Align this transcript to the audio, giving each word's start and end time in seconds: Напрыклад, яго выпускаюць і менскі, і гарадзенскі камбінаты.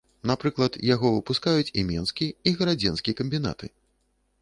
Напрыклад, 0.29 0.77
яго 0.93 1.11
выпускаюць 1.17 1.73
і 1.81 1.85
менскі, 1.91 2.33
і 2.51 2.57
гарадзенскі 2.63 3.19
камбінаты. 3.21 3.75